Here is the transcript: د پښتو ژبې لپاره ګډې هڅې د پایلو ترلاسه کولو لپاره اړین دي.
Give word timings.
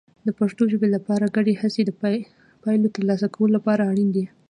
د 0.25 0.27
پښتو 0.39 0.61
ژبې 0.71 0.87
لپاره 0.95 1.33
ګډې 1.35 1.53
هڅې 1.61 1.81
د 1.85 1.91
پایلو 2.63 2.93
ترلاسه 2.95 3.27
کولو 3.35 3.53
لپاره 3.57 3.81
اړین 3.91 4.09
دي. 4.15 4.25